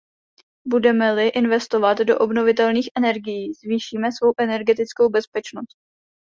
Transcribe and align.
Budeme-li 0.67 1.27
investovat 1.27 1.97
do 1.97 2.17
obnovitelných 2.17 2.89
energií, 2.97 3.53
zvýšíme 3.53 4.11
svou 4.11 4.33
energetickou 4.37 5.09
bezpečnost. 5.09 5.77